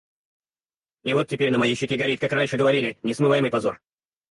[1.03, 3.79] И вот теперь на моей щеке горит, как раньше говорили, несмываемый позор.